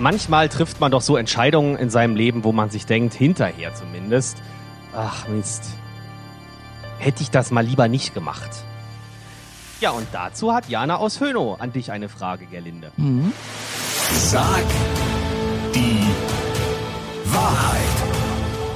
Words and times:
Manchmal 0.00 0.48
trifft 0.48 0.80
man 0.80 0.90
doch 0.90 1.02
so 1.02 1.18
Entscheidungen 1.18 1.76
in 1.76 1.90
seinem 1.90 2.16
Leben, 2.16 2.42
wo 2.42 2.52
man 2.52 2.70
sich 2.70 2.86
denkt, 2.86 3.12
hinterher 3.12 3.74
zumindest, 3.74 4.38
ach 4.96 5.28
Mist, 5.28 5.74
hätte 6.98 7.22
ich 7.22 7.30
das 7.30 7.50
mal 7.50 7.66
lieber 7.66 7.86
nicht 7.86 8.14
gemacht. 8.14 8.48
Ja, 9.80 9.90
und 9.90 10.06
dazu 10.12 10.54
hat 10.54 10.70
Jana 10.70 10.96
aus 10.96 11.20
Hönow 11.20 11.60
an 11.60 11.74
dich 11.74 11.92
eine 11.92 12.08
Frage, 12.08 12.46
Gerlinde. 12.46 12.92
Mhm. 12.96 13.34
Sag 14.14 14.64
die 15.74 16.08
Wahrheit. 17.26 17.80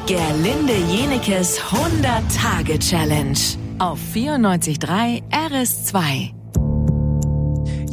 Gerlinde 0.07 0.77
Jenekes 0.91 1.59
100-Tage-Challenge 1.59 3.39
auf 3.79 3.99
94.3 4.15 5.23
RS2. 5.31 6.44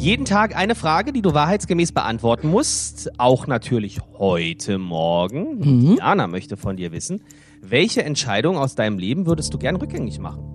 Jeden 0.02 0.24
Tag 0.24 0.56
eine 0.56 0.74
Frage, 0.74 1.12
die 1.12 1.22
du 1.22 1.32
wahrheitsgemäß 1.32 1.92
beantworten 1.92 2.48
musst. 2.48 3.20
Auch 3.20 3.46
natürlich 3.46 4.00
heute 4.18 4.78
Morgen. 4.78 5.58
Mhm. 5.60 5.96
Jana 5.96 6.26
möchte 6.26 6.56
von 6.56 6.76
dir 6.76 6.90
wissen, 6.90 7.22
welche 7.60 8.02
Entscheidung 8.02 8.58
aus 8.58 8.74
deinem 8.74 8.98
Leben 8.98 9.26
würdest 9.26 9.54
du 9.54 9.58
gern 9.58 9.76
rückgängig 9.76 10.18
machen? 10.18 10.51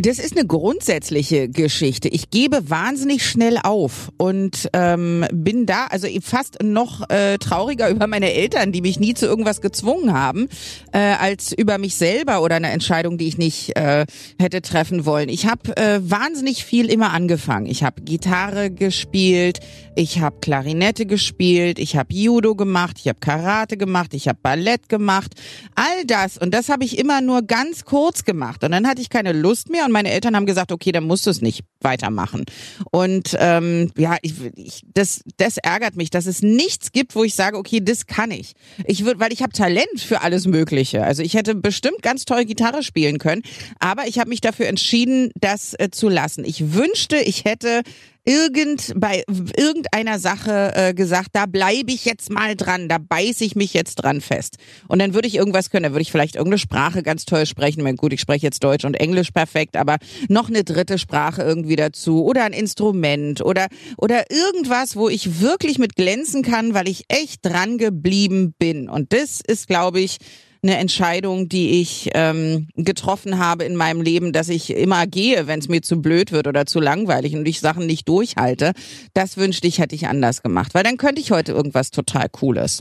Das 0.00 0.20
ist 0.20 0.36
eine 0.36 0.46
grundsätzliche 0.46 1.48
Geschichte. 1.48 2.06
Ich 2.06 2.30
gebe 2.30 2.70
wahnsinnig 2.70 3.26
schnell 3.26 3.58
auf 3.60 4.12
und 4.16 4.68
ähm, 4.72 5.26
bin 5.32 5.66
da, 5.66 5.86
also 5.86 6.06
fast 6.22 6.62
noch 6.62 7.10
äh, 7.10 7.36
trauriger 7.38 7.88
über 7.90 8.06
meine 8.06 8.32
Eltern, 8.32 8.70
die 8.70 8.80
mich 8.80 9.00
nie 9.00 9.14
zu 9.14 9.26
irgendwas 9.26 9.60
gezwungen 9.60 10.12
haben, 10.12 10.48
äh, 10.92 10.98
als 10.98 11.52
über 11.52 11.78
mich 11.78 11.96
selber 11.96 12.42
oder 12.42 12.54
eine 12.54 12.70
Entscheidung, 12.70 13.18
die 13.18 13.26
ich 13.26 13.38
nicht 13.38 13.76
äh, 13.76 14.06
hätte 14.38 14.62
treffen 14.62 15.04
wollen. 15.04 15.28
Ich 15.28 15.46
habe 15.46 15.76
äh, 15.76 15.98
wahnsinnig 16.00 16.64
viel 16.64 16.88
immer 16.88 17.12
angefangen. 17.12 17.66
Ich 17.66 17.82
habe 17.82 18.02
Gitarre 18.02 18.70
gespielt, 18.70 19.58
ich 19.96 20.20
habe 20.20 20.36
Klarinette 20.40 21.06
gespielt, 21.06 21.80
ich 21.80 21.96
habe 21.96 22.14
Judo 22.14 22.54
gemacht, 22.54 22.98
ich 23.00 23.08
habe 23.08 23.18
Karate 23.18 23.76
gemacht, 23.76 24.14
ich 24.14 24.28
habe 24.28 24.38
Ballett 24.40 24.88
gemacht, 24.88 25.32
all 25.74 26.04
das 26.06 26.38
und 26.38 26.54
das 26.54 26.68
habe 26.68 26.84
ich 26.84 26.98
immer 26.98 27.20
nur 27.20 27.42
ganz 27.42 27.84
kurz 27.84 28.24
gemacht 28.24 28.62
und 28.62 28.70
dann 28.70 28.86
hatte 28.86 29.00
ich 29.02 29.10
keine 29.10 29.32
Lust 29.32 29.70
mehr 29.70 29.87
und 29.88 29.92
meine 29.92 30.10
Eltern 30.10 30.36
haben 30.36 30.46
gesagt, 30.46 30.70
okay, 30.72 30.92
dann 30.92 31.04
musst 31.04 31.26
du 31.26 31.30
es 31.30 31.40
nicht 31.40 31.64
weitermachen. 31.80 32.44
Und 32.90 33.36
ähm, 33.38 33.90
ja, 33.96 34.16
ich, 34.22 34.34
ich, 34.54 34.82
das, 34.94 35.22
das 35.36 35.56
ärgert 35.58 35.96
mich, 35.96 36.10
dass 36.10 36.26
es 36.26 36.42
nichts 36.42 36.92
gibt, 36.92 37.14
wo 37.14 37.24
ich 37.24 37.34
sage, 37.34 37.56
okay, 37.56 37.80
das 37.80 38.06
kann 38.06 38.30
ich. 38.30 38.52
Ich 38.84 39.04
würde, 39.04 39.20
weil 39.20 39.32
ich 39.32 39.42
habe 39.42 39.52
Talent 39.52 39.98
für 39.98 40.20
alles 40.20 40.46
Mögliche. 40.46 41.02
Also 41.04 41.22
ich 41.22 41.34
hätte 41.34 41.54
bestimmt 41.54 42.02
ganz 42.02 42.24
toll 42.24 42.44
Gitarre 42.44 42.82
spielen 42.82 43.18
können, 43.18 43.42
aber 43.78 44.06
ich 44.06 44.18
habe 44.18 44.28
mich 44.28 44.40
dafür 44.40 44.66
entschieden, 44.66 45.30
das 45.40 45.74
äh, 45.78 45.90
zu 45.90 46.08
lassen. 46.08 46.44
Ich 46.44 46.74
wünschte, 46.74 47.16
ich 47.16 47.44
hätte 47.44 47.82
irgend 48.28 48.92
bei 48.96 49.24
irgendeiner 49.56 50.18
Sache 50.18 50.72
äh, 50.74 50.94
gesagt, 50.94 51.30
da 51.32 51.46
bleibe 51.46 51.90
ich 51.90 52.04
jetzt 52.04 52.30
mal 52.30 52.56
dran, 52.56 52.88
da 52.88 52.98
beiße 52.98 53.42
ich 53.42 53.56
mich 53.56 53.72
jetzt 53.72 53.96
dran 53.96 54.20
fest. 54.20 54.58
Und 54.86 54.98
dann 54.98 55.14
würde 55.14 55.26
ich 55.26 55.36
irgendwas 55.36 55.70
können, 55.70 55.84
dann 55.84 55.92
würde 55.92 56.02
ich 56.02 56.12
vielleicht 56.12 56.36
irgendeine 56.36 56.58
Sprache 56.58 57.02
ganz 57.02 57.24
toll 57.24 57.46
sprechen. 57.46 57.80
Ich 57.80 57.84
meine, 57.84 57.96
gut, 57.96 58.12
ich 58.12 58.20
spreche 58.20 58.46
jetzt 58.46 58.62
Deutsch 58.62 58.84
und 58.84 58.94
Englisch 58.94 59.30
perfekt, 59.30 59.76
aber 59.76 59.96
noch 60.28 60.48
eine 60.48 60.62
dritte 60.62 60.98
Sprache 60.98 61.42
irgendwie 61.42 61.76
dazu 61.76 62.22
oder 62.24 62.44
ein 62.44 62.52
Instrument 62.52 63.40
oder 63.40 63.68
oder 63.96 64.30
irgendwas, 64.30 64.96
wo 64.96 65.08
ich 65.08 65.40
wirklich 65.40 65.78
mit 65.78 65.96
glänzen 65.96 66.42
kann, 66.42 66.74
weil 66.74 66.88
ich 66.88 67.04
echt 67.08 67.46
dran 67.46 67.78
geblieben 67.78 68.54
bin. 68.58 68.90
Und 68.90 69.14
das 69.14 69.40
ist, 69.40 69.68
glaube 69.68 70.00
ich, 70.00 70.18
eine 70.62 70.76
Entscheidung, 70.76 71.48
die 71.48 71.80
ich 71.80 72.10
ähm, 72.14 72.68
getroffen 72.74 73.38
habe 73.38 73.64
in 73.64 73.76
meinem 73.76 74.00
Leben, 74.00 74.32
dass 74.32 74.48
ich 74.48 74.70
immer 74.70 75.06
gehe, 75.06 75.46
wenn 75.46 75.60
es 75.60 75.68
mir 75.68 75.82
zu 75.82 76.00
blöd 76.00 76.32
wird 76.32 76.46
oder 76.46 76.66
zu 76.66 76.80
langweilig 76.80 77.36
und 77.36 77.46
ich 77.46 77.60
Sachen 77.60 77.86
nicht 77.86 78.08
durchhalte. 78.08 78.72
Das 79.14 79.36
wünschte 79.36 79.68
ich, 79.68 79.78
hätte 79.78 79.94
ich 79.94 80.06
anders 80.08 80.42
gemacht, 80.42 80.74
weil 80.74 80.82
dann 80.82 80.96
könnte 80.96 81.20
ich 81.20 81.30
heute 81.30 81.52
irgendwas 81.52 81.90
total 81.90 82.28
Cooles. 82.28 82.80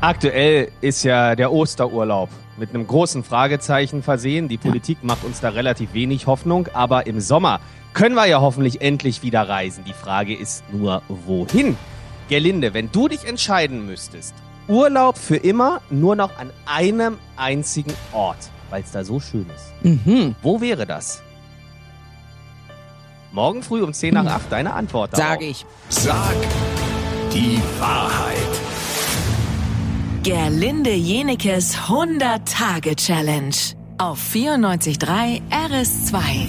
Aktuell 0.00 0.68
ist 0.80 1.04
ja 1.04 1.36
der 1.36 1.52
Osterurlaub 1.52 2.28
mit 2.58 2.70
einem 2.70 2.86
großen 2.86 3.22
Fragezeichen 3.22 4.02
versehen. 4.02 4.48
Die 4.48 4.58
Politik 4.58 4.98
macht 5.02 5.24
uns 5.24 5.40
da 5.40 5.50
relativ 5.50 5.94
wenig 5.94 6.26
Hoffnung, 6.26 6.68
aber 6.72 7.06
im 7.06 7.20
Sommer 7.20 7.60
können 7.94 8.14
wir 8.14 8.26
ja 8.26 8.40
hoffentlich 8.40 8.80
endlich 8.80 9.22
wieder 9.22 9.48
reisen. 9.48 9.84
Die 9.84 9.92
Frage 9.92 10.34
ist 10.34 10.64
nur, 10.72 11.02
wohin? 11.08 11.76
Gerlinde, 12.28 12.74
wenn 12.74 12.90
du 12.90 13.08
dich 13.08 13.26
entscheiden 13.26 13.86
müsstest, 13.86 14.34
Urlaub 14.68 15.18
für 15.18 15.36
immer 15.36 15.80
nur 15.90 16.16
noch 16.16 16.38
an 16.38 16.50
einem 16.66 17.18
einzigen 17.36 17.92
Ort, 18.12 18.50
weil 18.70 18.82
es 18.82 18.92
da 18.92 19.04
so 19.04 19.20
schön 19.20 19.46
ist. 19.54 19.84
Mhm. 19.84 20.34
Wo 20.42 20.60
wäre 20.60 20.86
das? 20.86 21.22
Morgen 23.32 23.62
früh 23.62 23.82
um 23.82 23.92
10 23.92 24.14
nach 24.14 24.26
8 24.26 24.52
deine 24.52 24.74
Antwort 24.74 25.14
darauf. 25.14 25.26
Sag 25.26 25.42
ich. 25.42 25.66
Sag 25.88 26.34
die 27.32 27.60
Wahrheit. 27.78 28.36
Gerlinde 30.22 30.92
Jenekes 30.92 31.76
100-Tage-Challenge 31.88 33.56
auf 33.98 34.20
94.3 34.32 35.40
RS2. 35.50 36.46